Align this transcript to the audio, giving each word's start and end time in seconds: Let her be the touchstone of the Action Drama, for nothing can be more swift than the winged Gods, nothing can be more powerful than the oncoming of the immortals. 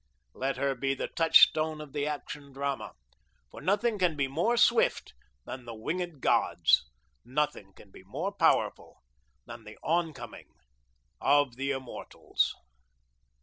Let 0.33 0.57
her 0.57 0.73
be 0.73 0.95
the 0.95 1.09
touchstone 1.09 1.79
of 1.79 1.93
the 1.93 2.07
Action 2.07 2.51
Drama, 2.53 2.93
for 3.51 3.61
nothing 3.61 3.99
can 3.99 4.15
be 4.15 4.27
more 4.27 4.57
swift 4.57 5.13
than 5.45 5.65
the 5.65 5.75
winged 5.75 6.21
Gods, 6.21 6.89
nothing 7.23 7.71
can 7.73 7.91
be 7.91 8.01
more 8.03 8.31
powerful 8.31 9.03
than 9.45 9.63
the 9.63 9.77
oncoming 9.83 10.47
of 11.21 11.55
the 11.55 11.69
immortals. 11.69 12.55